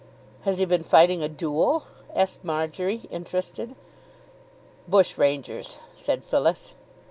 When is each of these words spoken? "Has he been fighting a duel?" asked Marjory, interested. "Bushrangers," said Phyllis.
"Has 0.45 0.57
he 0.57 0.65
been 0.65 0.81
fighting 0.81 1.21
a 1.21 1.29
duel?" 1.29 1.83
asked 2.15 2.43
Marjory, 2.43 3.01
interested. 3.11 3.75
"Bushrangers," 4.87 5.77
said 5.93 6.23
Phyllis. 6.23 6.73